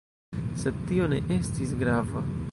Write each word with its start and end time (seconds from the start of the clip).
Sed 0.61 0.79
tio 0.91 1.09
ne 1.11 1.19
estis 1.37 1.75
grava. 1.83 2.25